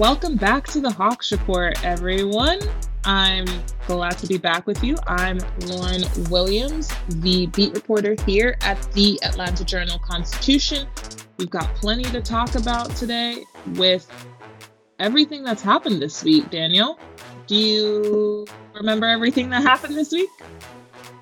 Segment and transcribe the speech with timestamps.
[0.00, 2.58] Welcome back to the Hawks Report, everyone.
[3.04, 3.44] I'm
[3.86, 4.96] glad to be back with you.
[5.06, 10.88] I'm Lauren Williams, the beat reporter here at the Atlanta Journal Constitution.
[11.36, 13.44] We've got plenty to talk about today
[13.74, 14.10] with
[14.98, 16.98] everything that's happened this week, Daniel.
[17.46, 20.30] Do you remember everything that happened this week?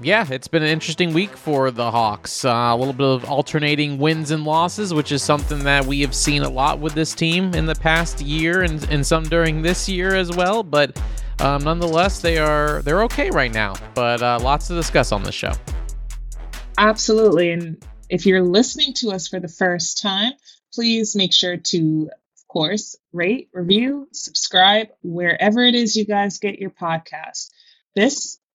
[0.00, 2.44] Yeah, it's been an interesting week for the Hawks.
[2.44, 6.14] Uh, a little bit of alternating wins and losses, which is something that we have
[6.14, 9.88] seen a lot with this team in the past year and, and some during this
[9.88, 10.62] year as well.
[10.62, 11.00] But
[11.40, 13.74] um, nonetheless, they are they're okay right now.
[13.94, 15.52] But uh, lots to discuss on this show.
[16.76, 20.32] Absolutely, and if you're listening to us for the first time,
[20.72, 26.60] please make sure to, of course, rate, review, subscribe wherever it is you guys get
[26.60, 27.50] your podcast.
[27.96, 28.38] This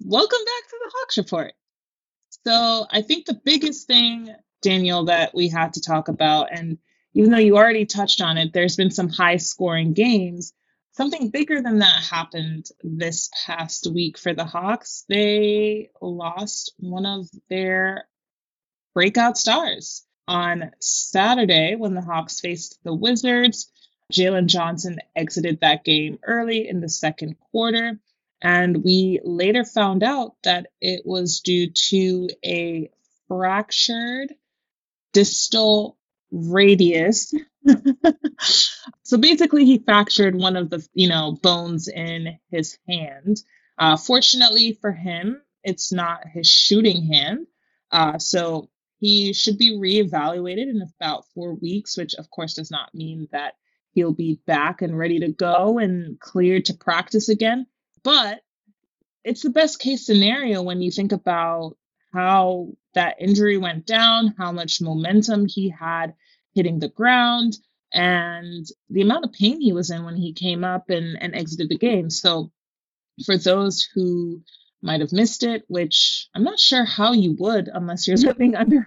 [0.00, 1.52] Welcome back to the Hawks Report.
[2.46, 6.78] So, I think the biggest thing, Daniel, that we have to talk about, and
[7.14, 10.52] even though you already touched on it, there's been some high scoring games.
[10.92, 15.04] Something bigger than that happened this past week for the Hawks.
[15.08, 18.08] They lost one of their
[18.94, 23.70] breakout stars on Saturday when the Hawks faced the Wizards.
[24.12, 27.98] Jalen Johnson exited that game early in the second quarter.
[28.44, 32.90] And we later found out that it was due to a
[33.26, 34.34] fractured
[35.14, 35.96] distal
[36.30, 37.32] radius.
[39.02, 43.42] so basically, he fractured one of the you know bones in his hand.
[43.78, 47.46] Uh, fortunately for him, it's not his shooting hand.
[47.90, 48.68] Uh, so
[48.98, 53.54] he should be reevaluated in about four weeks, which of course does not mean that
[53.92, 57.66] he'll be back and ready to go and cleared to practice again.
[58.04, 58.42] But
[59.24, 61.76] it's the best case scenario when you think about
[62.12, 66.14] how that injury went down, how much momentum he had
[66.54, 67.56] hitting the ground,
[67.92, 71.68] and the amount of pain he was in when he came up and, and exited
[71.68, 72.10] the game.
[72.10, 72.52] So,
[73.24, 74.42] for those who
[74.82, 78.86] might have missed it, which I'm not sure how you would unless you're living under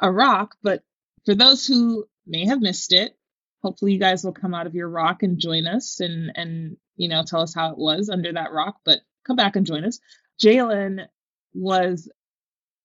[0.00, 0.82] a rock, but
[1.24, 3.16] for those who may have missed it,
[3.62, 7.08] hopefully you guys will come out of your rock and join us and and you
[7.08, 8.76] know tell us how it was under that rock.
[8.84, 9.98] But come back and join us.
[10.42, 11.06] Jalen
[11.54, 12.10] was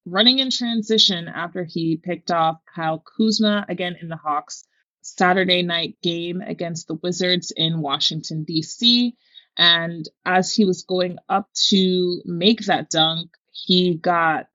[0.06, 4.66] running in transition after he picked off Kyle Kuzma again in the Hawks
[5.02, 9.16] Saturday night game against the Wizards in Washington, D.C.
[9.58, 14.48] And as he was going up to make that dunk, he got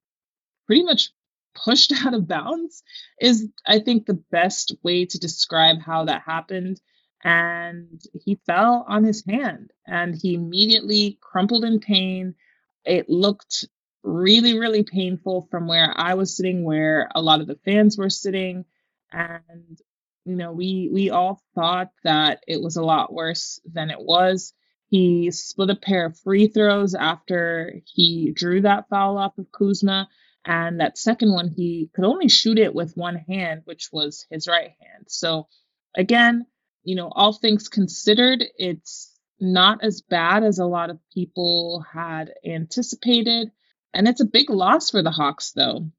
[0.66, 1.10] pretty much
[1.54, 2.82] pushed out of bounds,
[3.20, 6.80] is I think the best way to describe how that happened
[7.24, 12.34] and he fell on his hand and he immediately crumpled in pain.
[12.84, 13.66] It looked
[14.02, 18.10] really, really painful from where I was sitting, where a lot of the fans were
[18.10, 18.64] sitting.
[19.12, 19.78] And,
[20.24, 24.52] you know, we we all thought that it was a lot worse than it was.
[24.88, 30.08] He split a pair of free throws after he drew that foul off of Kuzma.
[30.44, 34.46] And that second one, he could only shoot it with one hand, which was his
[34.48, 35.06] right hand.
[35.08, 35.48] So,
[35.94, 36.46] again,
[36.88, 42.32] you know, all things considered, it's not as bad as a lot of people had
[42.46, 43.50] anticipated.
[43.92, 45.90] And it's a big loss for the Hawks, though.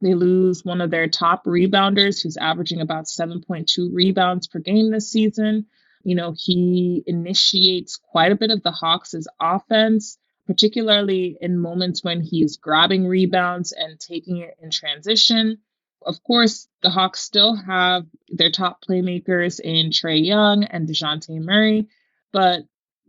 [0.00, 5.10] They lose one of their top rebounders who's averaging about 7.2 rebounds per game this
[5.10, 5.66] season.
[6.04, 10.16] You know, he initiates quite a bit of the Hawks' offense,
[10.46, 15.58] particularly in moments when he's grabbing rebounds and taking it in transition.
[16.02, 21.88] Of course, the Hawks still have their top playmakers in Trae Young and Dejounte Murray,
[22.32, 22.64] but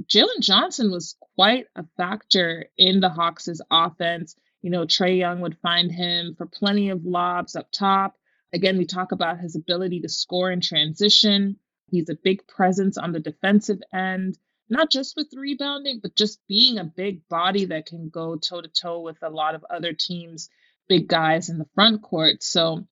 [0.06, 4.36] Jalen Johnson was quite a factor in the Hawks' offense.
[4.62, 8.18] You know, Trae Young would find him for plenty of lobs up top.
[8.54, 11.58] Again, we talk about his ability to score in transition.
[11.90, 14.38] He's a big presence on the defensive end,
[14.70, 18.70] not just with rebounding, but just being a big body that can go toe to
[18.70, 20.50] toe with a lot of other teams'
[20.92, 22.44] big guys in the front court.
[22.44, 22.86] So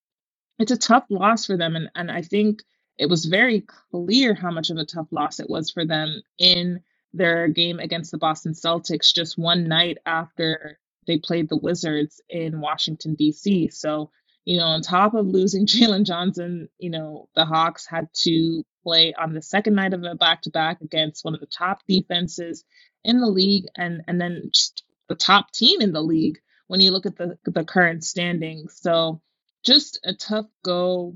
[0.58, 1.76] it's a tough loss for them.
[1.76, 2.64] And, and I think
[2.98, 6.80] it was very clear how much of a tough loss it was for them in
[7.12, 12.62] their game against the Boston Celtics just one night after they played the Wizards in
[12.62, 13.68] Washington, D.C.
[13.68, 14.12] So,
[14.46, 19.14] you know, on top of losing Jalen Johnson, you know, the Hawks had to play
[19.14, 22.64] on the second night of a back to back against one of the top defenses
[23.04, 26.92] in the league and, and then just the top team in the league when you
[26.92, 28.78] look at the, the current standings.
[28.80, 29.22] So,
[29.66, 31.16] just a tough go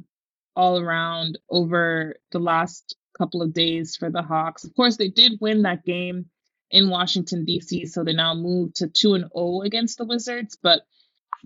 [0.55, 4.63] all around over the last couple of days for the Hawks.
[4.63, 6.25] Of course, they did win that game
[6.71, 10.57] in Washington D.C., so they now move to two and zero oh against the Wizards.
[10.61, 10.81] But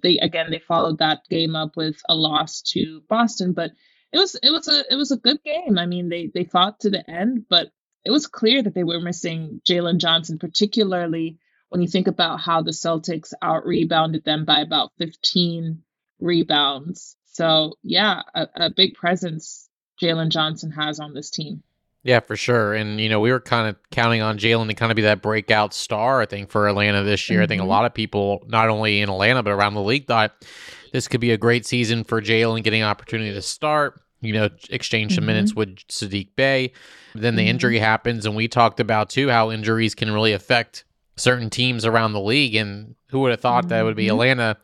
[0.01, 3.51] they again they followed that game up with a loss to Boston.
[3.51, 3.71] But
[4.13, 5.77] it was it was a it was a good game.
[5.77, 7.71] I mean, they they fought to the end, but
[8.05, 12.61] it was clear that they were missing Jalen Johnson, particularly when you think about how
[12.61, 15.83] the Celtics out rebounded them by about 15
[16.19, 17.15] rebounds.
[17.25, 19.69] So yeah, a, a big presence
[20.01, 21.63] Jalen Johnson has on this team.
[22.03, 22.73] Yeah, for sure.
[22.73, 25.21] And, you know, we were kind of counting on Jalen to kind of be that
[25.21, 27.39] breakout star, I think, for Atlanta this year.
[27.39, 27.43] Mm-hmm.
[27.43, 27.69] I think a mm-hmm.
[27.69, 30.45] lot of people, not only in Atlanta, but around the league, thought
[30.93, 34.49] this could be a great season for Jalen getting an opportunity to start, you know,
[34.69, 35.27] exchange some mm-hmm.
[35.27, 36.71] minutes with Saddiq Bey.
[37.13, 37.49] Then the mm-hmm.
[37.49, 38.25] injury happens.
[38.25, 40.85] And we talked about, too, how injuries can really affect
[41.17, 42.55] certain teams around the league.
[42.55, 44.13] And who would have thought that would be mm-hmm.
[44.13, 44.57] Atlanta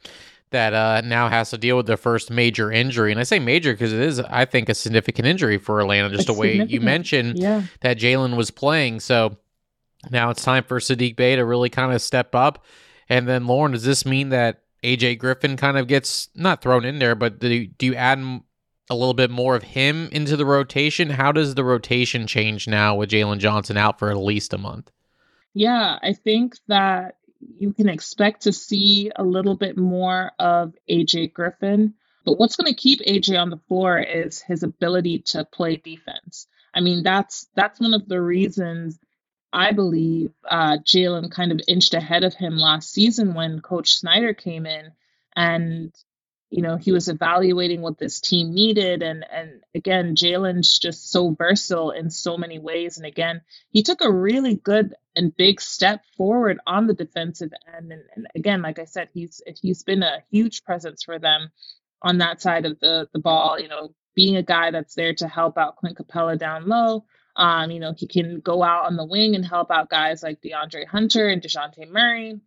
[0.54, 3.12] that uh, now has to deal with their first major injury.
[3.12, 6.28] And I say major because it is, I think, a significant injury for Atlanta, just
[6.28, 7.64] the way you mentioned yeah.
[7.82, 9.00] that Jalen was playing.
[9.00, 9.36] So
[10.12, 12.64] now it's time for Saddiq Bey to really kind of step up.
[13.10, 17.00] And then, Lauren, does this mean that AJ Griffin kind of gets not thrown in
[17.00, 18.20] there, but do you, do you add
[18.90, 21.10] a little bit more of him into the rotation?
[21.10, 24.92] How does the rotation change now with Jalen Johnson out for at least a month?
[25.54, 27.18] Yeah, I think that
[27.58, 31.94] you can expect to see a little bit more of AJ Griffin.
[32.26, 36.48] But what's going to keep AJ on the floor is his ability to play defense.
[36.74, 38.98] I mean, that's that's one of the reasons
[39.52, 44.34] I believe uh, Jalen kind of inched ahead of him last season when Coach Snyder
[44.34, 44.92] came in,
[45.36, 45.94] and
[46.54, 51.32] you know he was evaluating what this team needed, and and again, Jalen's just so
[51.32, 53.42] versatile in so many ways, and again,
[53.72, 57.92] he took a really good and big step forward on the defensive end.
[57.92, 61.52] And, and, again, like I said, he's he's been a huge presence for them
[62.04, 63.60] on that side of the the ball.
[63.60, 67.06] You know, being a guy that's there to help out Clint Capela down low.
[67.36, 70.40] Um, you know, he can go out on the wing and help out guys like
[70.40, 72.40] DeAndre Hunter and Dejounte Murray.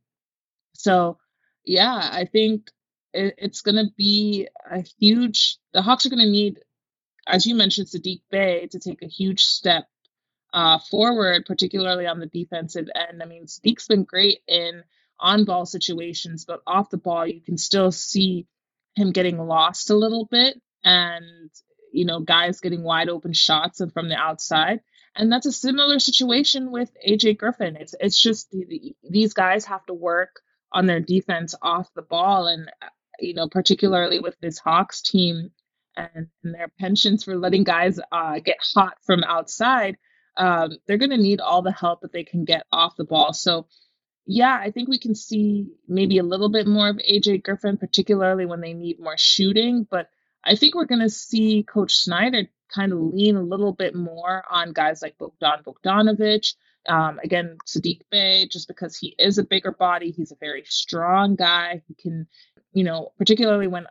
[0.74, 1.18] So,
[1.64, 2.70] yeah, I think
[3.16, 5.58] it, it's going to be a huge.
[5.72, 6.60] The Hawks are going to need,
[7.26, 9.86] as you mentioned, Saddiq Bey to take a huge step
[10.52, 13.22] uh, forward, particularly on the defensive end.
[13.22, 14.82] I mean, Saddiq's been great in
[15.18, 18.46] on ball situations, but off the ball, you can still see
[18.94, 21.50] him getting lost a little bit and,
[21.92, 24.80] you know, guys getting wide open shots and from the outside.
[25.14, 27.76] And that's a similar situation with AJ Griffin.
[27.76, 28.54] It's it's just
[29.08, 30.40] these guys have to work
[30.72, 32.70] on their defense off the ball, and
[33.20, 35.50] you know, particularly with this Hawks team
[35.96, 39.96] and, and their penchants for letting guys uh, get hot from outside
[40.36, 43.32] um, they're going to need all the help that they can get off the ball.
[43.32, 43.66] So,
[44.26, 48.44] yeah, I think we can see maybe a little bit more of AJ Griffin, particularly
[48.44, 49.86] when they need more shooting.
[49.88, 50.08] But
[50.44, 54.44] I think we're going to see Coach Snyder kind of lean a little bit more
[54.50, 56.54] on guys like Bogdan Bogdanovic.
[56.88, 61.34] Um, again, Saddiq Bey, just because he is a bigger body, he's a very strong
[61.34, 61.82] guy.
[61.88, 62.28] He can,
[62.76, 63.86] you know, particularly when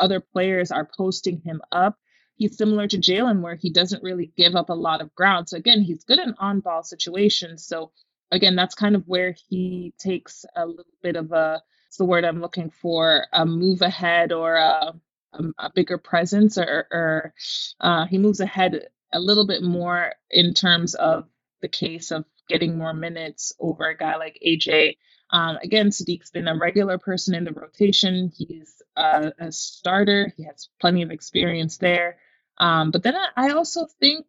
[0.00, 1.98] other players are posting him up,
[2.36, 5.50] he's similar to Jalen, where he doesn't really give up a lot of ground.
[5.50, 7.66] So again, he's good in on ball situations.
[7.66, 7.92] So
[8.32, 12.26] again, that's kind of where he takes a little bit of a it's the word
[12.26, 14.94] I'm looking for a move ahead or a,
[15.34, 17.34] a, a bigger presence, or, or
[17.80, 21.26] uh, he moves ahead a little bit more in terms of
[21.62, 24.98] the case of getting more minutes over a guy like AJ.
[25.32, 28.30] Um, again, Saddiq's been a regular person in the rotation.
[28.36, 30.32] He's a, a starter.
[30.36, 32.18] He has plenty of experience there.
[32.58, 34.26] Um, but then I also think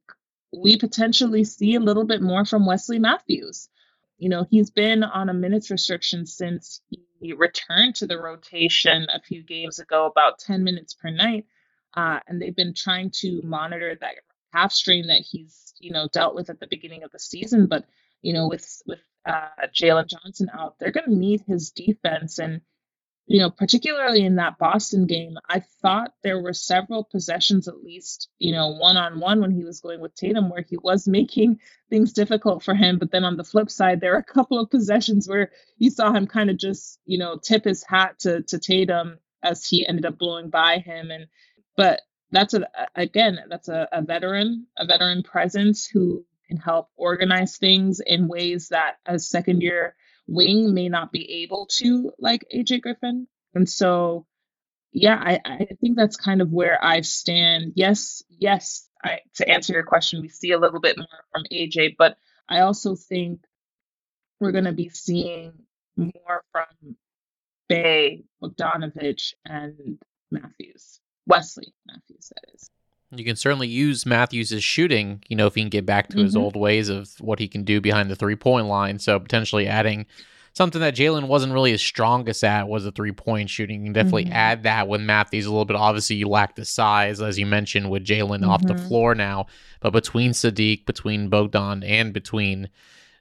[0.53, 3.69] we potentially see a little bit more from Wesley Matthews.
[4.17, 6.81] You know, he's been on a minutes restriction since
[7.19, 11.45] he returned to the rotation a few games ago, about 10 minutes per night.
[11.95, 14.15] Uh, and they've been trying to monitor that
[14.53, 17.67] calf strain that he's, you know, dealt with at the beginning of the season.
[17.67, 17.85] But,
[18.21, 22.39] you know, with with uh, Jalen Johnson out, they're going to need his defense.
[22.39, 22.61] And
[23.25, 28.29] you know, particularly in that Boston game, I thought there were several possessions, at least,
[28.37, 31.59] you know, one on one when he was going with Tatum, where he was making
[31.89, 32.99] things difficult for him.
[32.99, 36.11] But then on the flip side, there were a couple of possessions where you saw
[36.11, 40.05] him kind of just, you know, tip his hat to, to Tatum as he ended
[40.05, 41.09] up blowing by him.
[41.09, 41.27] And,
[41.77, 42.01] but
[42.31, 47.99] that's a, again, that's a, a veteran, a veteran presence who can help organize things
[48.05, 49.95] in ways that a second year
[50.27, 53.27] wing may not be able to, like AJ Griffin.
[53.53, 54.25] And so,
[54.91, 57.73] yeah, I, I think that's kind of where I stand.
[57.75, 61.95] Yes, yes, I, to answer your question, we see a little bit more from AJ,
[61.97, 63.41] but I also think
[64.39, 65.53] we're going to be seeing
[65.95, 66.95] more from
[67.69, 69.99] Bey, Bogdanovic, and
[70.31, 70.99] Matthews.
[71.25, 72.69] Wesley Matthews, that is.
[73.15, 76.25] You can certainly use Matthews' shooting, you know, if he can get back to mm-hmm.
[76.25, 78.99] his old ways of what he can do behind the three point line.
[78.99, 80.05] So potentially adding
[80.53, 83.81] something that Jalen wasn't really as strongest at was the three point shooting.
[83.81, 84.33] You can definitely mm-hmm.
[84.33, 85.75] add that with Matthews a little bit.
[85.75, 88.49] Obviously, you lack the size, as you mentioned, with Jalen mm-hmm.
[88.49, 88.87] off the mm-hmm.
[88.87, 89.47] floor now.
[89.81, 92.69] But between Saddiq, between Bogdan, and between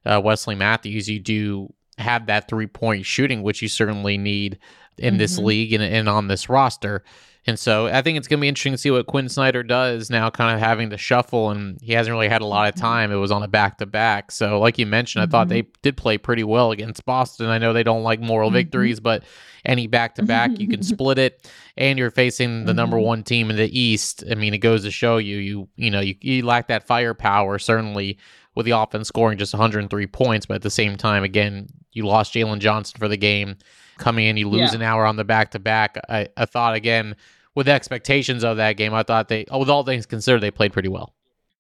[0.04, 4.58] uh, Wesley Matthews, you do have that three point shooting, which you certainly need
[4.99, 5.46] in this mm-hmm.
[5.46, 7.02] league and, and on this roster.
[7.44, 10.11] And so I think it's going to be interesting to see what Quin Snyder does
[10.11, 12.84] now, kind of having to shuffle, and he hasn't really had a lot of mm-hmm.
[12.84, 13.11] time.
[13.11, 14.30] It was on a back to back.
[14.30, 15.34] So, like you mentioned, mm-hmm.
[15.34, 15.72] I thought they mm-hmm.
[15.82, 17.49] did play pretty well against Boston.
[17.49, 18.58] I know they don't like moral mm-hmm.
[18.58, 19.25] victories, but
[19.64, 23.06] any back to back, you can split it, and you're facing the number mm-hmm.
[23.06, 24.22] one team in the East.
[24.30, 27.58] I mean, it goes to show you, you you know, you, you lack that firepower
[27.58, 28.18] certainly
[28.54, 32.34] with the offense scoring just 103 points, but at the same time, again, you lost
[32.34, 33.56] Jalen Johnson for the game
[33.99, 34.76] coming in, you lose yeah.
[34.76, 35.99] an hour on the back to back.
[36.08, 37.16] I thought again
[37.54, 40.88] with expectations of that game, I thought they, with all things considered, they played pretty
[40.88, 41.12] well.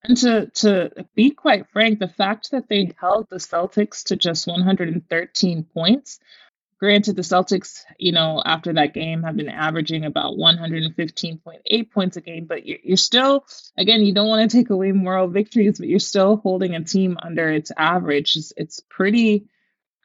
[0.04, 4.48] And to to be quite frank, the fact that they held the Celtics to just
[4.48, 6.18] 113 points,
[6.80, 12.20] granted the Celtics, you know, after that game have been averaging about 115.8 points a
[12.20, 13.46] game, but you're, you're still,
[13.76, 17.16] again, you don't want to take away moral victories, but you're still holding a team
[17.22, 18.34] under its average.
[18.34, 19.46] It's, it's pretty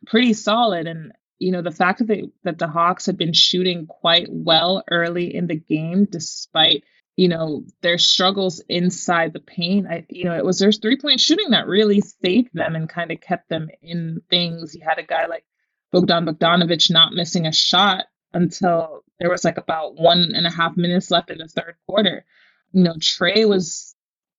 [0.05, 3.85] pretty solid and you know, the fact that they, that the Hawks had been shooting
[3.85, 6.83] quite well early in the game, despite
[7.15, 9.87] you know their struggles inside the paint.
[9.87, 13.11] I, you know, it was their three point shooting that really saved them and kind
[13.11, 14.75] of kept them in things.
[14.75, 15.45] You had a guy like
[15.91, 20.77] Bogdan Bogdanovic not missing a shot until there was like about one and a half
[20.77, 22.25] minutes left in the third quarter.
[22.71, 23.95] You know, Trae was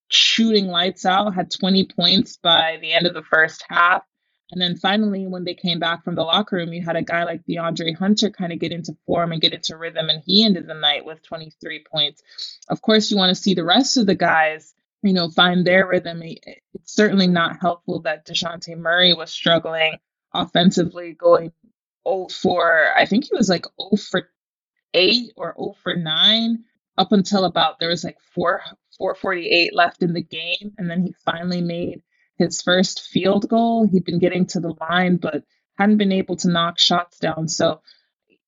[0.09, 4.03] shooting lights out, had 20 points by the end of the first half.
[4.51, 7.25] And then finally, when they came back from the locker room, you had a guy
[7.25, 10.67] like DeAndre Hunter kind of get into form and get into rhythm, and he ended
[10.67, 12.23] the night with 23 points.
[12.69, 15.87] Of course, you want to see the rest of the guys, you know, find their
[15.87, 16.23] rhythm.
[16.23, 19.99] It's certainly not helpful that Dejounte Murray was struggling
[20.33, 21.53] offensively, going
[22.07, 24.31] 0 for, I think he was like 0 for
[24.95, 26.65] 8 or 0 for 9
[26.97, 28.63] up until about there was like 4
[28.97, 30.73] 448 left in the game.
[30.79, 32.03] And then he finally made
[32.39, 33.87] his first field goal.
[33.87, 35.45] He'd been getting to the line, but
[35.77, 37.49] hadn't been able to knock shots down.
[37.49, 37.81] So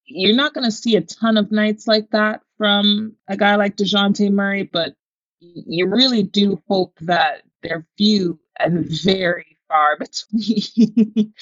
[0.04, 3.76] you're not going to see a ton of nights like that from a guy like
[3.76, 4.94] Dejounte Murray, but
[5.40, 11.32] you really do hope that they're few and very far between.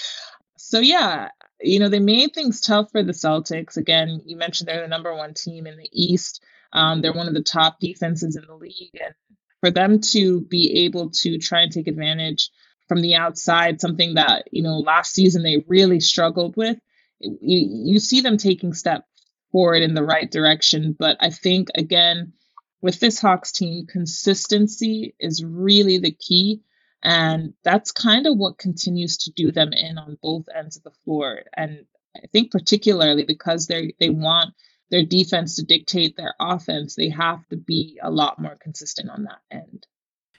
[0.56, 3.76] so, yeah, you know, they made things tough for the Celtics.
[3.76, 6.42] Again, you mentioned they're the number one team in the East.
[6.72, 8.90] Um, they're one of the top defenses in the league.
[8.92, 9.14] And
[9.60, 12.50] for them to be able to try and take advantage
[12.88, 16.78] from the outside, something that, you know, last season they really struggled with,
[17.20, 19.06] you, you see them taking steps
[19.52, 20.96] forward in the right direction.
[20.98, 22.32] But I think, again,
[22.80, 26.62] with this Hawks team, consistency is really the key.
[27.02, 30.92] And that's kind of what continues to do them in on both ends of the
[31.04, 31.42] floor.
[31.56, 31.84] And
[32.16, 34.54] I think particularly because they they want
[34.90, 39.25] their defense to dictate their offense, they have to be a lot more consistent on
[39.25, 39.87] that end.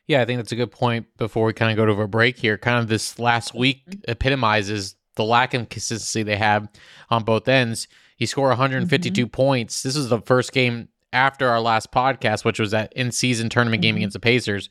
[0.07, 2.39] Yeah, I think that's a good point before we kind of go to a break
[2.39, 2.57] here.
[2.57, 4.11] Kind of this last week mm-hmm.
[4.11, 6.67] epitomizes the lack of consistency they have
[7.09, 7.87] on both ends.
[8.17, 9.29] He score 152 mm-hmm.
[9.29, 9.83] points.
[9.83, 13.83] This is the first game after our last podcast, which was that in season tournament
[13.83, 13.99] game mm-hmm.
[13.99, 14.69] against the Pacers.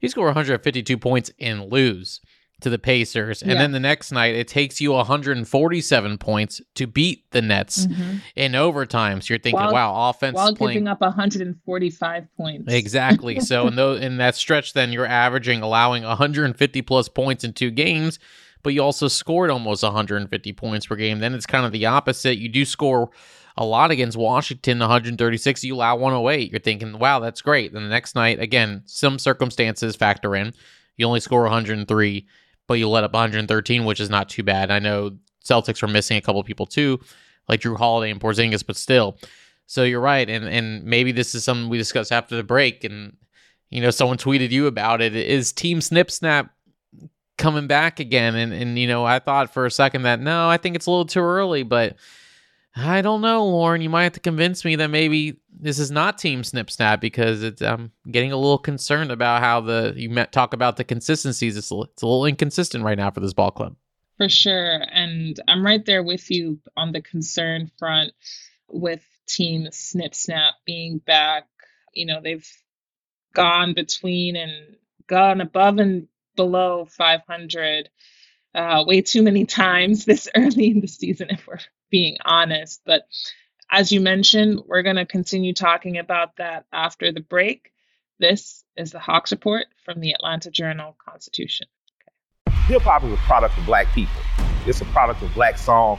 [0.00, 2.20] He score 152 points and lose
[2.60, 3.42] to the Pacers.
[3.42, 3.58] And yeah.
[3.58, 8.18] then the next night, it takes you 147 points to beat the Nets mm-hmm.
[8.36, 9.20] in overtime.
[9.20, 10.74] So you're thinking, while, wow, offense while playing...
[10.74, 12.72] giving up 145 points.
[12.72, 13.40] Exactly.
[13.40, 17.70] so in those in that stretch, then you're averaging allowing 150 plus points in two
[17.70, 18.18] games.
[18.62, 21.18] But you also scored almost 150 points per game.
[21.20, 22.36] Then it's kind of the opposite.
[22.36, 23.10] You do score
[23.56, 25.64] a lot against Washington, 136.
[25.64, 26.50] You allow 108.
[26.50, 27.72] You're thinking, wow, that's great.
[27.72, 30.52] Then the next night, again, some circumstances factor in.
[30.96, 32.26] You only score 103
[32.70, 34.70] but you let up 113, which is not too bad.
[34.70, 37.00] I know Celtics were missing a couple people too,
[37.48, 39.18] like Jrue Holiday and Porzingis, but still.
[39.66, 43.16] So you're right, and and maybe this is something we discuss after the break, and
[43.70, 45.16] you know, someone tweeted you about it.
[45.16, 46.54] Is Team Snip Snap
[47.38, 48.36] coming back again?
[48.36, 50.90] And and you know, I thought for a second that no, I think it's a
[50.92, 51.96] little too early, but
[52.76, 53.80] I don't know, Lauren.
[53.80, 57.42] You might have to convince me that maybe this is not Team Snip Snap because
[57.42, 61.56] it's, I'm getting a little concerned about how the you met, talk about the consistencies.
[61.56, 63.76] It's a, it's a little inconsistent right now for this ball club.
[64.18, 68.12] For sure, and I'm right there with you on the concern front
[68.68, 71.46] with Team Snip Snap being back.
[71.92, 72.46] You know, they've
[73.34, 77.88] gone between and gone above and below 500
[78.54, 81.58] uh, way too many times this early in the season, if we're
[81.90, 82.80] being honest.
[82.84, 83.02] But
[83.70, 87.72] as you mentioned, we're going to continue talking about that after the break.
[88.18, 91.66] This is the Hawks Report from the Atlanta Journal Constitution.
[92.48, 92.56] Okay.
[92.66, 94.22] Hip hop is a product of black people,
[94.66, 95.98] it's a product of black song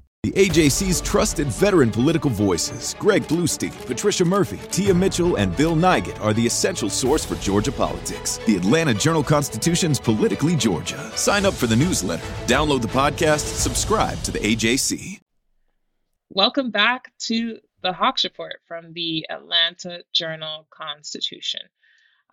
[0.23, 6.21] The AJC's trusted veteran political voices, Greg Bluestein, Patricia Murphy, Tia Mitchell, and Bill Nigut,
[6.21, 8.39] are the essential source for Georgia politics.
[8.45, 11.09] The Atlanta Journal Constitution's Politically Georgia.
[11.17, 15.19] Sign up for the newsletter, download the podcast, subscribe to the AJC.
[16.29, 21.61] Welcome back to the Hawks Report from the Atlanta Journal Constitution.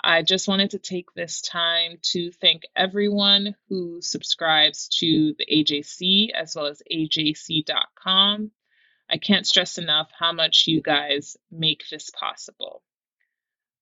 [0.00, 6.30] I just wanted to take this time to thank everyone who subscribes to the AJC
[6.32, 8.52] as well as AJC.com.
[9.10, 12.82] I can't stress enough how much you guys make this possible.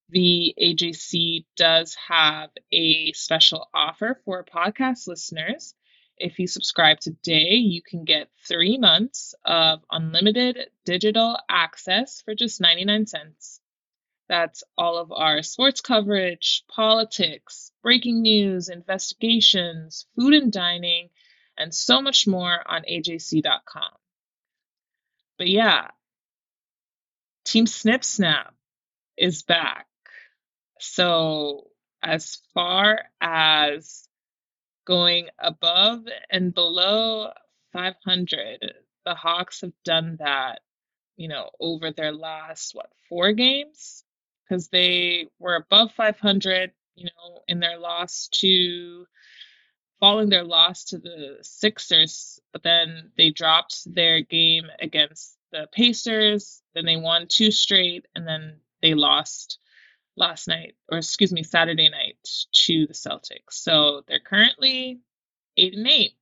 [0.09, 5.75] The AJC does have a special offer for podcast listeners.
[6.17, 12.61] If you subscribe today, you can get three months of unlimited digital access for just
[12.61, 13.61] 99 cents.
[14.29, 21.11] That's all of our sports coverage, politics, breaking news, investigations, food and dining,
[21.57, 23.93] and so much more on AJC.com.
[25.39, 25.89] But yeah,
[27.45, 28.55] Team Snip Snap
[29.17, 29.87] is back.
[30.81, 31.71] So,
[32.03, 34.09] as far as
[34.85, 37.33] going above and below
[37.73, 40.61] 500, the Hawks have done that,
[41.17, 44.05] you know, over their last, what, four games?
[44.49, 49.07] Because they were above 500, you know, in their loss to
[50.01, 56.63] following their loss to the Sixers, but then they dropped their game against the Pacers,
[56.75, 59.59] then they won two straight, and then they lost
[60.17, 62.19] last night, or excuse me, Saturday night
[62.53, 63.53] to the Celtics.
[63.53, 65.01] So they're currently
[65.57, 66.13] eight and eight,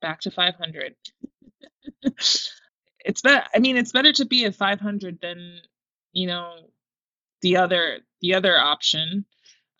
[0.00, 0.94] back to 500.
[2.02, 3.44] it's better.
[3.54, 5.60] I mean, it's better to be at 500 than
[6.12, 6.54] you know
[7.46, 9.24] the other the other option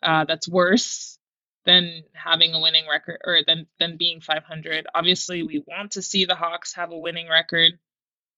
[0.00, 1.18] uh, that's worse
[1.64, 4.86] than having a winning record or than than being 500.
[4.94, 7.72] Obviously, we want to see the Hawks have a winning record,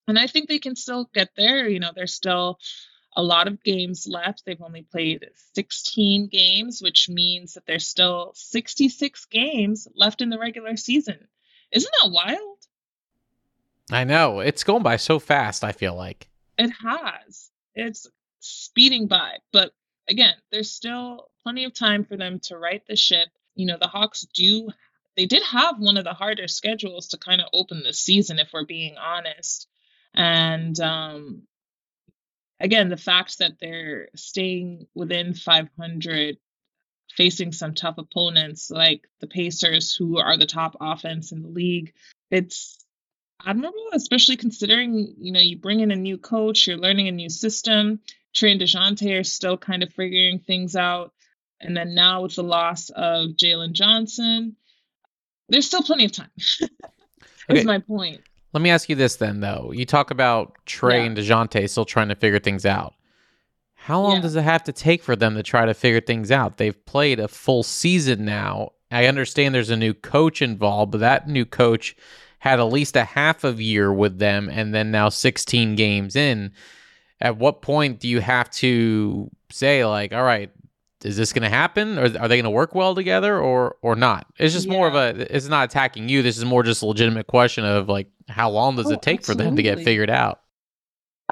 [0.07, 1.69] and I think they can still get there.
[1.69, 2.59] You know, there's still
[3.15, 4.45] a lot of games left.
[4.47, 10.39] They've only played 16 games, which means that there's still 66 games left in the
[10.39, 11.19] regular season.
[11.71, 12.59] Isn't that wild?
[13.91, 14.41] I know.
[14.41, 16.31] It's going by so fast, I feel like.
[16.57, 17.51] It has.
[17.75, 18.07] It's
[18.41, 19.39] speeding by.
[19.53, 19.73] But
[20.09, 23.29] again, there's still plenty of time for them to right the ship.
[23.55, 24.71] You know, the Hawks do
[25.17, 28.51] they did have one of the harder schedules to kind of open the season if
[28.53, 29.67] we're being honest.
[30.15, 31.43] And um
[32.61, 36.39] again, the fact that they're staying within 500
[37.17, 41.95] facing some tough opponents like the Pacers who are the top offense in the league,
[42.31, 42.79] it's
[43.45, 47.29] admirable, especially considering, you know, you bring in a new coach, you're learning a new
[47.31, 48.01] system,
[48.39, 51.13] Trae and Dejounte are still kind of figuring things out.
[51.61, 54.57] And then now with the loss of Jalen Johnson,
[55.49, 56.31] there's still plenty of time.
[57.49, 58.21] Is my point.
[58.53, 59.73] Let me ask you this then, though.
[59.75, 61.05] You talk about Trae yeah.
[61.05, 62.95] and Dejounte still trying to figure things out.
[63.75, 64.21] How long yeah.
[64.21, 66.59] does it have to take for them to try to figure things out?
[66.59, 68.73] They've played a full season now.
[68.91, 71.97] I understand there's a new coach involved, but that new coach
[72.41, 76.53] had at least a half of year with them and then now 16 games in
[77.21, 80.51] at what point do you have to say like, all right,
[81.05, 83.95] is this going to happen or are they going to work well together or or
[83.95, 84.73] not it's just yeah.
[84.73, 87.89] more of a it's not attacking you this is more just a legitimate question of
[87.89, 89.45] like how long does oh, it take absolutely.
[89.45, 90.41] for them to get figured out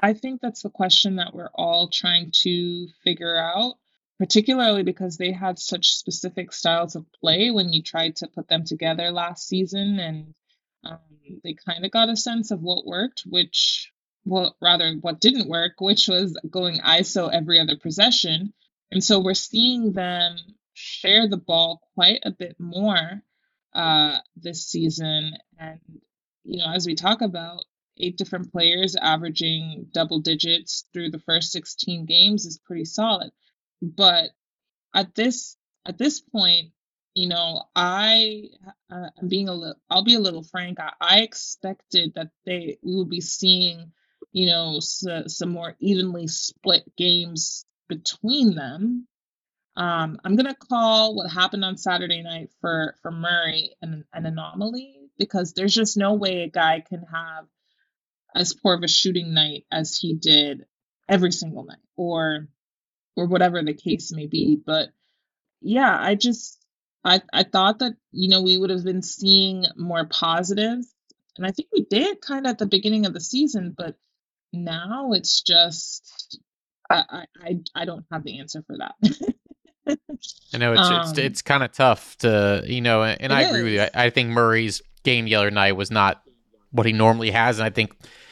[0.01, 3.75] I think that's the question that we're all trying to figure out,
[4.19, 8.63] particularly because they had such specific styles of play when you tried to put them
[8.63, 9.99] together last season.
[9.99, 10.35] And
[10.83, 10.99] um,
[11.43, 13.91] they kind of got a sense of what worked, which,
[14.27, 18.53] well, rather what didn't work, which was going ISO every other possession.
[18.91, 20.37] And so we're seeing them
[20.73, 23.21] share the ball quite a bit more
[23.73, 25.33] uh, this season.
[25.57, 25.79] And,
[26.43, 27.63] you know, as we talk about,
[27.99, 33.31] eight different players averaging double digits through the first 16 games is pretty solid.
[33.81, 34.29] But
[34.93, 36.71] at this at this point,
[37.13, 38.49] you know, I
[38.91, 40.79] uh, I'm being a little I'll be a little frank.
[40.79, 43.91] I, I expected that they we would be seeing,
[44.37, 49.07] you know, some more evenly split games between them.
[49.75, 55.09] Um, I'm gonna call what happened on Saturday night for for Murray an, an anomaly
[55.17, 57.45] because there's just no way a guy can have
[58.35, 60.67] as poor of a shooting night as he did
[61.09, 62.47] every single night or
[63.15, 64.89] or whatever the case may be but
[65.61, 66.63] yeah i just
[67.03, 70.93] i i thought that you know we would have been seeing more positives
[71.37, 73.95] and i think we did kind of at the beginning of the season but
[74.53, 76.39] now it's just
[76.89, 78.95] i i i, don't have the answer for that
[80.53, 83.63] I know it's Um, it's it's kind of tough to you know, and I agree
[83.63, 83.81] with you.
[83.81, 86.21] I, I think Murray's game the other night was not
[86.71, 87.91] what he normally has, and I think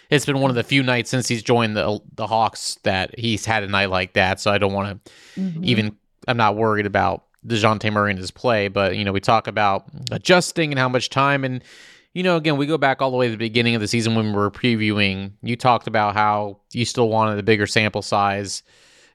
[0.09, 3.45] it's been one of the few nights since he's joined the the Hawks that he's
[3.45, 4.39] had a night like that.
[4.39, 5.65] So I don't want to Mhm.
[5.65, 5.97] even.
[6.27, 9.85] I'm not worried about Dejounte Murray and his play, but you know, we talk about
[10.11, 11.63] adjusting and how much time and.
[12.15, 14.15] You know, again, we go back all the way to the beginning of the season
[14.15, 15.33] when we were previewing.
[15.43, 18.63] You talked about how you still wanted a bigger sample size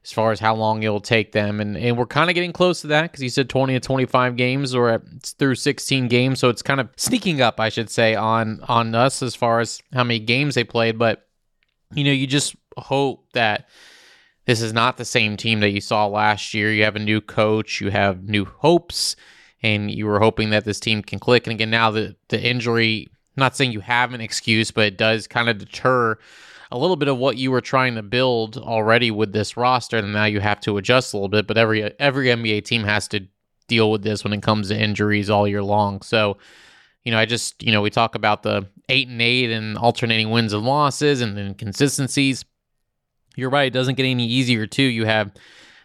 [0.03, 1.59] as far as how long it'll take them.
[1.59, 4.35] And, and we're kind of getting close to that because you said 20 to 25
[4.35, 6.39] games or it's through 16 games.
[6.39, 9.81] So it's kind of sneaking up, I should say, on, on us as far as
[9.91, 10.99] how many games they played.
[10.99, 11.27] But,
[11.95, 13.67] you know, you just hope that
[14.45, 16.71] this is not the same team that you saw last year.
[16.71, 19.15] You have a new coach, you have new hopes,
[19.63, 21.45] and you were hoping that this team can click.
[21.45, 25.27] And again, now the, the injury, not saying you have an excuse, but it does
[25.27, 26.17] kind of deter
[26.71, 30.13] a little bit of what you were trying to build already with this roster, and
[30.13, 31.45] now you have to adjust a little bit.
[31.45, 33.27] But every every NBA team has to
[33.67, 36.01] deal with this when it comes to injuries all year long.
[36.01, 36.37] So,
[37.03, 40.29] you know, I just you know we talk about the eight and eight and alternating
[40.29, 42.45] wins and losses and inconsistencies.
[43.35, 44.83] You're right; it doesn't get any easier too.
[44.83, 45.33] You have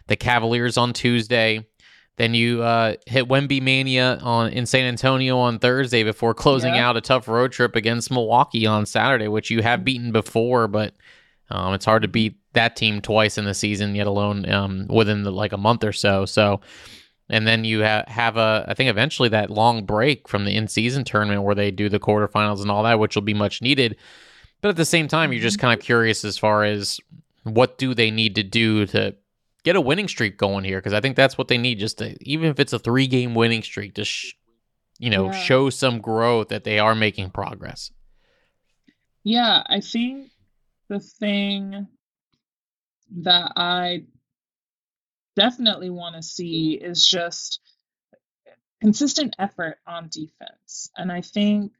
[0.07, 1.67] the Cavaliers on Tuesday.
[2.17, 6.89] Then you uh, hit Wemby Mania on in San Antonio on Thursday before closing Yeah.
[6.89, 10.95] out a tough road trip against Milwaukee on Saturday, which you have beaten before, but
[11.49, 15.23] um, it's hard to beat that team twice in the season, yet alone um, within
[15.23, 16.25] the, like a month or so.
[16.25, 16.59] So,
[17.29, 21.03] and then you ha- have a, I think eventually that long break from the in-season
[21.03, 23.95] tournament where they do the quarterfinals and all that, which will be much needed.
[24.61, 26.99] But at the same time, you're just kind of curious as far as
[27.43, 29.15] what do they need to do to
[29.63, 31.79] get a winning streak going here because I think that's what they need.
[31.79, 34.33] Just to, even if it's a three game winning streak, to sh-
[34.99, 35.31] you know Yeah.
[35.43, 37.91] show some growth that they are making progress.
[39.23, 40.31] Yeah, I think
[40.89, 41.87] the thing
[43.23, 44.05] that I
[45.35, 47.59] definitely want to see is just
[48.81, 50.89] consistent effort on defense.
[50.95, 51.73] And I think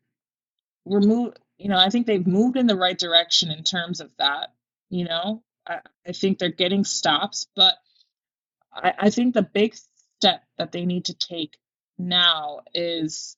[0.85, 4.11] we're move you know, I think they've moved in the right direction in terms of
[4.17, 4.53] that.
[4.89, 7.75] You know, I, I think they're getting stops, but
[8.73, 9.75] I, I think the big
[10.19, 11.57] step that they need to take
[11.97, 13.35] now is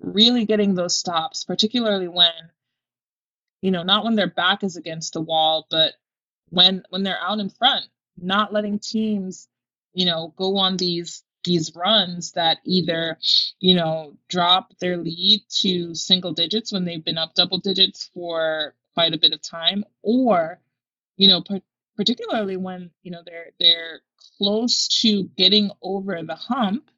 [0.00, 2.32] really getting those stops, particularly when
[3.60, 5.94] you know, not when their back is against the wall, but
[6.50, 7.84] when when they're out in front,
[8.16, 9.48] not letting teams,
[9.94, 13.18] you know, go on these these runs that either,
[13.60, 18.74] you know, drop their lead to single digits when they've been up double digits for
[18.94, 20.60] quite a bit of time, or,
[21.18, 21.60] you know, par-
[21.96, 24.00] particularly when you know they're they're
[24.38, 26.90] close to getting over the hump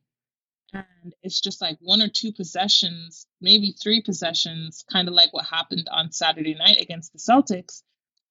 [0.72, 5.46] and it's just like one or two possessions, maybe three possessions, kind of like what
[5.46, 7.82] happened on Saturday night against the Celtics,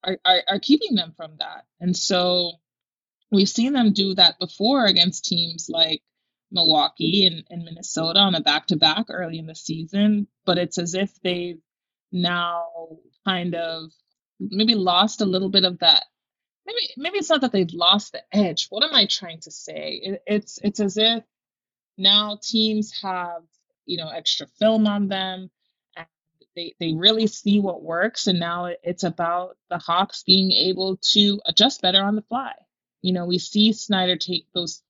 [0.04, 1.65] are, are, are keeping them from that.
[1.80, 2.54] And so
[3.32, 6.02] we've seen them do that before against teams like
[6.52, 10.78] Milwaukee and, and Minnesota on a back to back early in the season, but it's
[10.78, 11.60] as if they've
[12.12, 12.63] now
[13.25, 13.91] kind of
[14.39, 16.06] maybe lost a little bit of that.
[16.65, 18.67] Maybe maybe it's not that they've lost the edge.
[18.69, 19.99] What am I trying to say?
[20.04, 21.23] It, it's it's as if
[21.97, 23.43] now teams have
[23.86, 25.49] you know extra film on them
[25.97, 26.08] and
[26.56, 31.41] they they really see what works and now it's about the hawks being able to
[31.45, 32.54] adjust better on the fly
[33.02, 34.84] you know we see snyder take those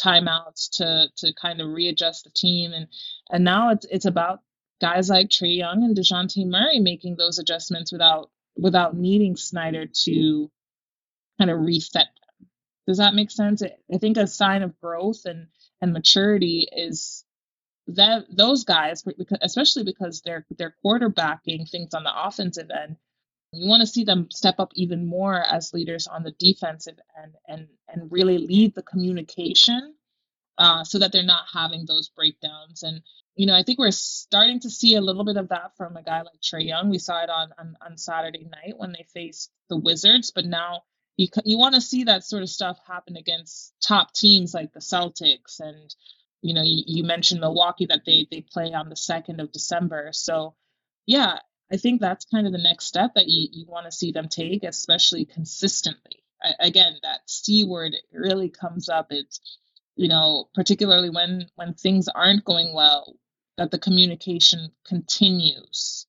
[0.00, 2.86] timeouts to to kind of readjust the team and
[3.30, 4.40] and now it's it's about
[4.80, 10.50] guys like Trae Young and Dejounte Murray making those adjustments without without needing Snyder to
[11.38, 12.48] kind of reset them.
[12.86, 13.62] Does that make sense?
[13.62, 15.48] I think a sign of growth and
[15.80, 17.24] and maturity is
[17.86, 19.04] that those guys,
[19.40, 22.96] especially because they're they're quarterbacking things on the offensive end,
[23.52, 27.34] you want to see them step up even more as leaders on the defensive end
[27.46, 29.94] and and really lead the communication
[30.58, 32.82] uh, so that they're not having those breakdowns.
[32.82, 33.02] And
[33.36, 36.02] you know, I think we're starting to see a little bit of that from a
[36.02, 36.90] guy like Trae Young.
[36.90, 40.82] We saw it on on, on Saturday night when they faced the Wizards, but now
[41.16, 44.80] you you want to see that sort of stuff happen against top teams like the
[44.80, 45.94] Celtics and
[46.42, 50.10] you know you, you mentioned Milwaukee that they they play on the second of December.
[50.12, 50.54] So
[51.06, 51.38] yeah,
[51.72, 54.28] I think that's kind of the next step that you, you want to see them
[54.28, 56.22] take, especially consistently.
[56.42, 59.08] I, again, that C word really comes up.
[59.10, 59.40] It's
[59.98, 63.16] you know, particularly when when things aren't going well,
[63.56, 66.06] that the communication continues.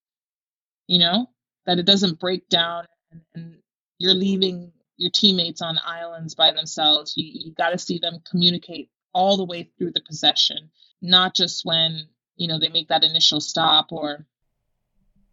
[0.85, 1.29] You know,
[1.65, 3.55] that it doesn't break down and, and
[3.97, 7.15] you're leaving your teammates on islands by themselves.
[7.17, 10.69] You you got to see them communicate all the way through the possession,
[11.01, 14.23] not just when you know they make that initial stop or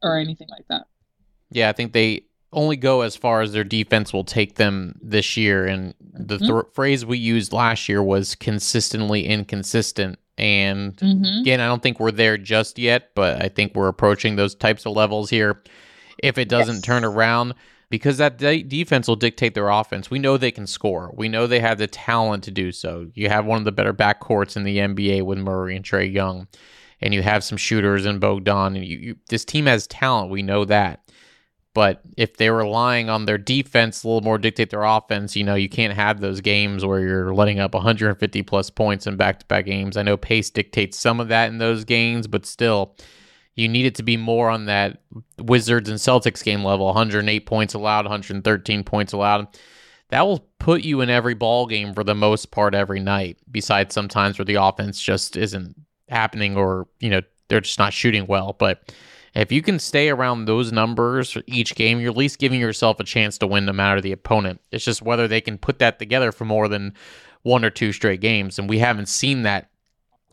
[0.02, 0.86] or anything like that.
[1.50, 2.24] Yeah, I think they
[2.56, 5.66] only go as far as their defense will take them this year.
[5.66, 6.70] And the th- mm-hmm.
[6.72, 10.18] phrase we used last year was consistently inconsistent.
[10.38, 11.40] And mm-hmm.
[11.42, 14.86] again, I don't think we're there just yet, but I think we're approaching those types
[14.86, 15.62] of levels here.
[16.18, 16.82] If it doesn't yes.
[16.82, 17.54] turn around,
[17.90, 20.10] because that de- defense will dictate their offense.
[20.10, 21.12] We know they can score.
[21.14, 23.10] We know they have the talent to do so.
[23.14, 26.48] You have one of the better backcourts in the NBA with Murray and Trae Young,
[27.02, 28.76] and you have some shooters in Bogdan.
[28.76, 30.30] And you, you, this team has talent.
[30.30, 31.02] We know that.
[31.76, 35.56] But if they're relying on their defense a little more dictate their offense, you know,
[35.56, 39.44] you can't have those games where you're letting up 150 plus points in back to
[39.44, 39.98] back games.
[39.98, 42.96] I know pace dictates some of that in those games, but still,
[43.56, 45.02] you need it to be more on that
[45.38, 49.46] Wizards and Celtics game level 108 points allowed, 113 points allowed.
[50.08, 53.94] That will put you in every ball game for the most part every night, besides
[53.94, 55.76] sometimes where the offense just isn't
[56.08, 58.56] happening or, you know, they're just not shooting well.
[58.58, 58.94] But
[59.36, 62.98] if you can stay around those numbers for each game, you're at least giving yourself
[63.00, 64.60] a chance to win no matter the opponent.
[64.72, 66.94] It's just whether they can put that together for more than
[67.42, 68.58] one or two straight games.
[68.58, 69.70] And we haven't seen that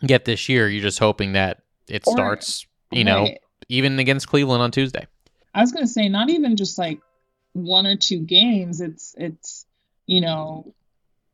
[0.01, 0.69] yet this year.
[0.69, 3.27] You're just hoping that it or, starts, you know,
[3.67, 5.05] even against Cleveland on Tuesday.
[5.53, 6.99] I was going to say, not even just like
[7.51, 8.79] one or two games.
[8.79, 9.65] It's, it's,
[10.07, 10.73] you know,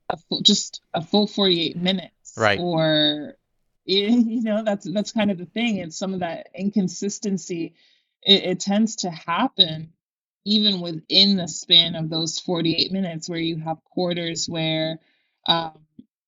[0.09, 2.33] a full, just a full 48 minutes.
[2.35, 2.59] Right.
[2.59, 3.35] Or
[3.97, 7.73] you know that's that's kind of the thing it's some of that inconsistency
[8.21, 9.91] it, it, tends to happen
[10.45, 14.99] even within the span of those 48 minutes where you have quarters where
[15.47, 15.79] um,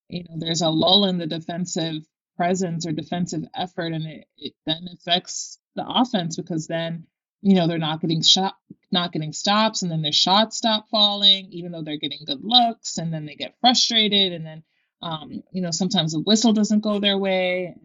[0.10, 2.04] you know there's a lull in the defensive
[2.36, 7.06] presence or defensive effort and it, it then affects the offense because then
[7.44, 8.56] you know they're not getting shot
[8.92, 12.98] not getting stops and then their shots stop falling even though they're getting good looks
[12.98, 14.64] and then they get frustrated and then
[15.02, 17.76] um, you know, sometimes the whistle doesn't go their way.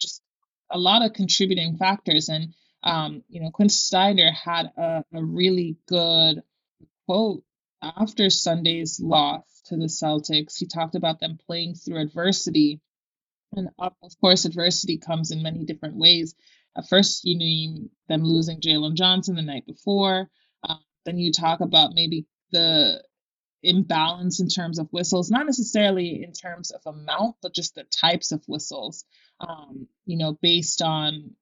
[0.00, 0.22] Just
[0.70, 2.28] a lot of contributing factors.
[2.28, 6.42] And um, you know, Quin Snyder had a, a really good
[7.06, 7.42] quote
[7.82, 10.58] after Sunday's loss to the Celtics.
[10.58, 12.80] He talked about them playing through adversity.
[13.52, 16.34] And of course, adversity comes in many different ways.
[16.76, 20.28] At first, you know, them losing Jalen Johnson the night before.
[20.66, 23.02] Uh, then you talk about maybe the
[23.64, 28.32] imbalance in terms of whistles, not necessarily in terms of amount, but just the types
[28.32, 29.04] of whistles,
[29.40, 31.34] um, you know, based on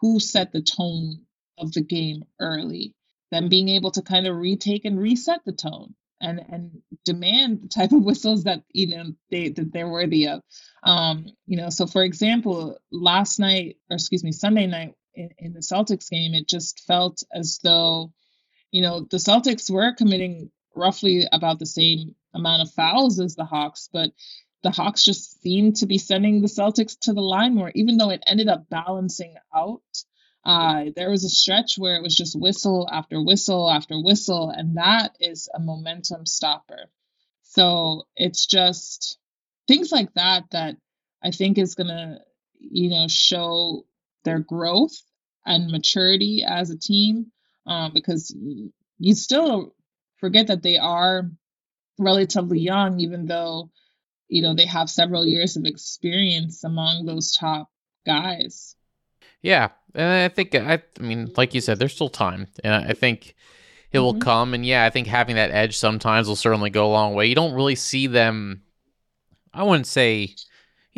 [0.00, 1.26] who set the tone
[1.58, 2.94] of the game early,
[3.30, 7.68] then being able to kind of retake and reset the tone and and demand the
[7.68, 10.42] type of whistles that you know they that they're worthy of.
[10.82, 15.52] Um, you know, so for example, last night or excuse me, Sunday night in, in
[15.52, 18.12] the Celtics game, it just felt as though
[18.70, 23.44] you know the Celtics were committing roughly about the same amount of fouls as the
[23.44, 24.10] Hawks, but
[24.62, 28.10] the Hawks just seemed to be sending the Celtics to the line more, even though
[28.10, 29.82] it ended up balancing out.
[30.44, 34.76] Uh, there was a stretch where it was just whistle after whistle after whistle, and
[34.76, 36.90] that is a momentum stopper.
[37.42, 39.18] So it's just
[39.66, 40.76] things like that that
[41.22, 42.18] I think is going to,
[42.58, 43.84] you know, show
[44.24, 44.96] their growth
[45.44, 47.32] and maturity as a team
[47.66, 48.34] um, because
[48.98, 49.74] you still
[50.18, 51.30] forget that they are
[51.98, 53.70] relatively young, even though
[54.28, 57.70] you know they have several years of experience among those top
[58.06, 58.76] guys.
[59.42, 62.92] Yeah, and I think I, I mean, like you said, there's still time, and I
[62.92, 63.34] think
[63.92, 64.22] it will mm-hmm.
[64.22, 64.54] come.
[64.54, 67.26] And yeah, I think having that edge sometimes will certainly go a long way.
[67.26, 68.62] You don't really see them.
[69.52, 70.34] I wouldn't say,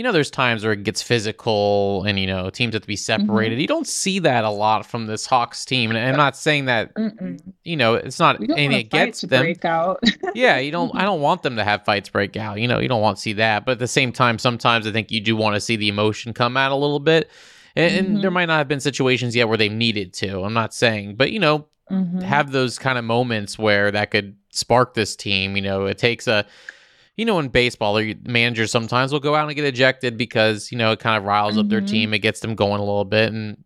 [0.00, 2.96] you know, there's times where it gets physical and, you know, teams have to be
[2.96, 3.56] separated.
[3.56, 3.60] Mm-hmm.
[3.60, 5.90] You don't see that a lot from this Hawks team.
[5.90, 7.38] And I'm not saying that, Mm-mm.
[7.64, 9.42] you know, it's not We don't anything want a fight against them.
[9.42, 10.00] break out.
[10.34, 10.90] yeah, you don't.
[10.96, 12.58] I don't want them to have fights break out.
[12.58, 13.66] You know, you don't want to see that.
[13.66, 16.32] But at the same time, sometimes I think you do want to see the emotion
[16.32, 17.30] come out a little bit.
[17.76, 18.20] And, and Mm-hmm.
[18.22, 20.42] there might not have been situations yet where they needed to.
[20.44, 22.22] I'm not saying, but you know, Mhm.
[22.22, 25.56] have those kind of moments where that could spark this team.
[25.56, 26.46] You know, it takes a.
[27.20, 30.92] You know, in baseball, managers sometimes will go out and get ejected because you know
[30.92, 31.88] it kind of riles up their Mhm.
[31.90, 32.14] team.
[32.14, 33.62] It gets them going a little bit, and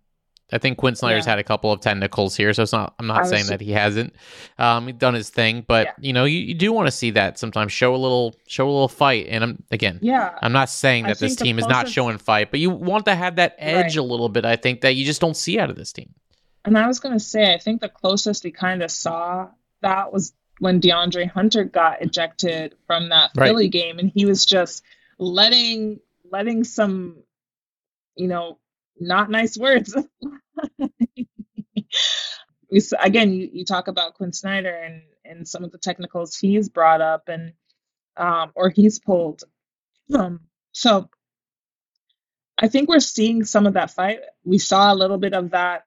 [0.53, 1.31] I think Quin Snyder's Yeah.
[1.35, 2.95] had a couple of technicals here, so it's not.
[2.99, 4.13] I'm not was saying that he hasn't.
[4.59, 5.93] Um, done his thing, but Yeah.
[6.01, 7.71] you know, you, you do want to see that sometimes.
[7.73, 10.01] Show a little, show a little fight, and I'm again.
[10.03, 10.31] Yeah.
[10.43, 13.15] I'm not saying I that this team is not showing fight, but you want to
[13.15, 13.97] have that edge Right.
[13.97, 14.45] a little bit.
[14.45, 16.11] I think that you just don't see out of this team.
[16.65, 19.47] And I was going to say, I think the closest we kind of saw
[19.83, 23.49] that was when DeAndre Hunter got ejected from that Right.
[23.49, 24.83] Philly game, and he was just
[25.19, 27.23] letting letting some,
[28.17, 28.59] you know,
[28.99, 29.95] not nice words.
[33.01, 37.01] again, you, you talk about Quin Snyder and and some of the technicals he's brought
[37.01, 37.53] up and
[38.17, 39.43] um or he's pulled.
[40.15, 40.41] Um,
[40.73, 41.09] so
[42.59, 44.21] I think we're seeing some of that fight.
[44.45, 45.85] We saw a little bit of that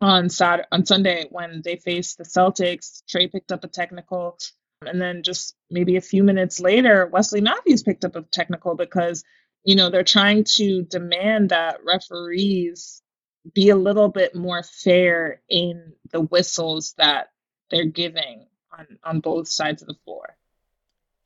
[0.00, 3.02] on Saturday, on Sunday when they faced the Celtics.
[3.08, 4.38] Trae picked up a technical,
[4.86, 9.24] and then just maybe a few minutes later, Wesley Matthews picked up a technical because
[9.64, 13.02] you know they're trying to demand that referees
[13.54, 17.28] be a little bit more fair in the whistles that
[17.70, 20.36] they're giving on on both sides of the floor.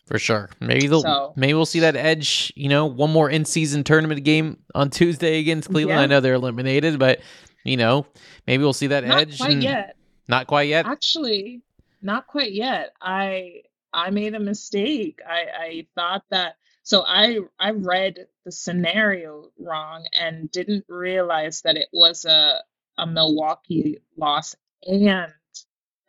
[0.06, 0.50] For sure.
[0.60, 4.22] Maybe they'll So- maybe we'll see that edge, you know, one more in season tournament
[4.22, 5.98] game on Tuesday against Cleveland.
[5.98, 6.02] Yeah.
[6.02, 7.20] I know they're eliminated, but
[7.64, 8.06] you know,
[8.46, 9.38] maybe we'll see that Not edge.
[9.38, 9.96] quite and- yet.
[10.28, 10.86] Not quite yet.
[10.86, 11.62] Actually,
[12.00, 12.94] not quite yet.
[13.00, 15.20] I I made a mistake.
[15.26, 21.76] I I thought that so I I read the scenario wrong and didn't realize that
[21.76, 22.60] it was a
[22.96, 24.54] a Milwaukee loss
[24.86, 25.32] and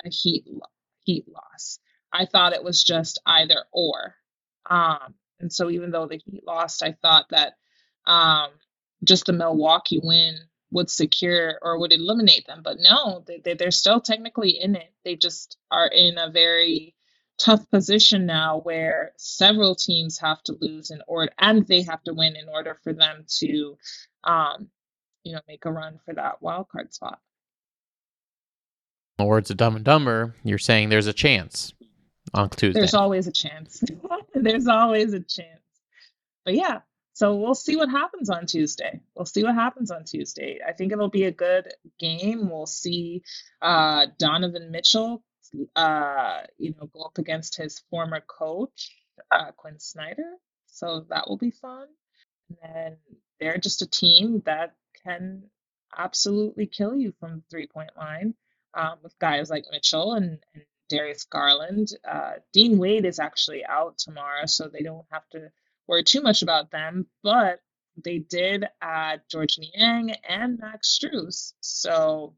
[0.06, 0.46] a Heat
[1.04, 1.80] Heat loss.
[2.14, 4.16] I thought it was just either or.
[4.70, 7.54] Um and so even though the Heat lost, I thought that
[8.08, 8.52] um
[9.04, 10.38] just the Milwaukee win
[10.76, 12.60] would secure or would eliminate them.
[12.62, 14.92] But no, they, they, they're still technically in it.
[15.06, 16.94] They just are in a very
[17.40, 22.14] tough position now where several teams have to lose in order and they have to
[22.14, 23.78] win in order for them to
[24.24, 24.70] um
[25.26, 27.20] you know make a run for that wild card spot.
[29.18, 31.74] In the words of Dumb and Dumber, you're saying there's a chance
[32.34, 32.80] on Tuesday.
[32.80, 33.84] There's always a chance.
[34.34, 35.62] There's always a chance.
[36.44, 36.82] But yeah,
[37.16, 39.00] so we'll see what happens on Tuesday.
[39.16, 40.60] We'll see what happens on Tuesday.
[40.68, 42.50] I think it'll be a good game.
[42.50, 43.24] We'll see
[43.62, 45.24] uh, Donovan Mitchell,
[45.78, 48.94] uh, you know, go up against his former coach,
[49.32, 50.30] uh, Quin Snyder.
[50.66, 51.88] So that will be fun.
[52.62, 52.98] And
[53.40, 54.76] they're just a team that
[55.06, 55.44] can
[55.98, 58.34] absolutely kill you from the three point line
[58.74, 61.92] um, with guys like Mitchell and, and Darius Garland.
[62.06, 65.50] Uh, Dean Wade is actually out tomorrow, so they don't have to
[65.88, 67.08] worry too much about them.
[67.24, 67.62] But
[68.04, 71.54] they did add Georges Niang and Max Strus.
[71.62, 72.36] So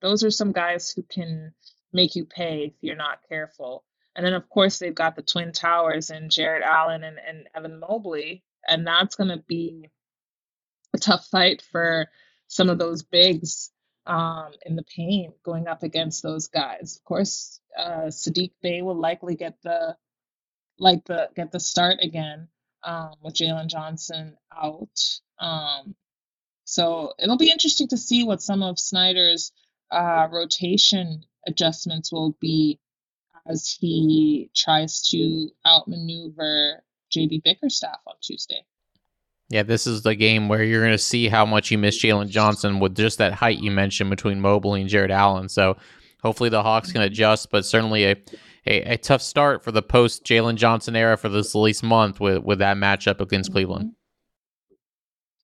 [0.00, 1.52] those are some guys who can
[1.92, 3.84] make you pay if you're not careful.
[4.14, 7.80] And then, of course, they've got the Twin Towers and Jarrett Allen and, and Evan
[7.80, 8.42] Mobley.
[8.66, 9.90] And that's going to be
[10.94, 12.08] a tough fight for
[12.48, 13.70] some of those bigs
[14.06, 16.96] um, in the paint going up against those guys.
[16.96, 19.96] Of course, uh, Saddiq Bey will likely get the
[20.78, 22.48] like the get the start again
[22.82, 25.20] um, with Jalen Johnson out.
[25.38, 25.94] Um,
[26.64, 29.52] so it'll be interesting to see what some of Snyder's
[29.90, 32.80] uh, rotation adjustments will be
[33.46, 36.82] as he tries to outmaneuver
[37.14, 38.64] JB Bickerstaff on Tuesday.
[39.48, 42.28] Yeah, this is the game where you're going to see how much you miss Jalen
[42.28, 45.48] Johnson with just that height you mentioned between Mobley and Jarrett Allen.
[45.48, 45.76] So
[46.22, 48.16] hopefully the Hawks can adjust, but certainly a,
[48.66, 52.20] a, a tough start for the post Jalen Johnson era for this at least month
[52.20, 53.92] with, with that matchup against Cleveland.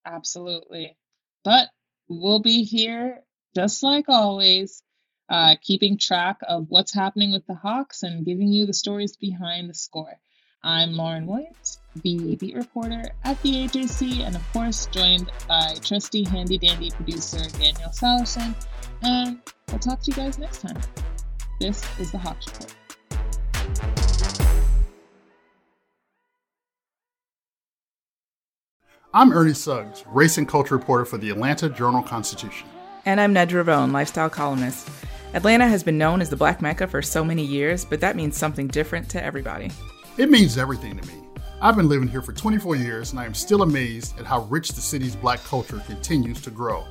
[0.04, 0.96] Absolutely.
[1.44, 1.68] But
[2.08, 3.20] we'll be here
[3.54, 4.82] just like always,
[5.28, 9.70] uh, keeping track of what's happening with the Hawks and giving you the stories behind
[9.70, 10.18] the score.
[10.64, 16.22] I'm Lauren Williams, the beat reporter at the AJC, and of course, joined by trusty
[16.22, 18.54] handy dandy producer Daniel Sallerson.
[19.04, 20.78] Um, and we'll talk to you guys next time.
[21.60, 22.74] This is the Hawks Report.
[29.14, 32.66] I'm Ernie Suggs, race and culture reporter for the Atlanta Journal Constitution.
[33.04, 34.88] And I'm Nedra Rhone, lifestyle columnist.
[35.34, 38.36] Atlanta has been known as the Black Mecca for so many years, but that means
[38.36, 39.70] something different to everybody.
[40.16, 41.14] It means everything to me.
[41.60, 44.70] I've been living here for 24 years and I am still amazed at how rich
[44.70, 46.84] the city's black culture continues to grow.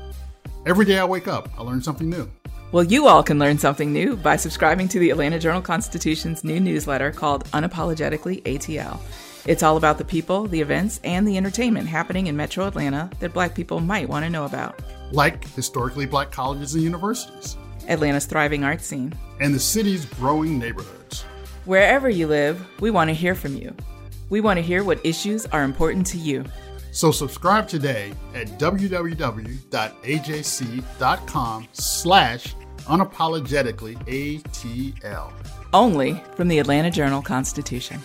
[0.63, 2.29] Every day I wake up, I learn something new.
[2.71, 6.59] Well, you all can learn something new by subscribing to the Atlanta Journal Constitution's new
[6.59, 8.99] newsletter called Unapologetically ATL.
[9.47, 13.33] It's all about the people, the events, and the entertainment happening in metro Atlanta that
[13.33, 14.79] black people might want to know about.
[15.11, 17.57] Like historically black colleges and universities,
[17.87, 21.23] Atlanta's thriving art scene, and the city's growing neighborhoods.
[21.65, 23.75] Wherever you live, we want to hear from you.
[24.29, 26.45] We want to hear what issues are important to you.
[26.91, 29.17] So subscribe today at www.ajc.com
[31.71, 33.95] slash unapologetically
[34.43, 35.31] ATL.
[35.73, 38.01] Only from the Atlanta Journal Constitution.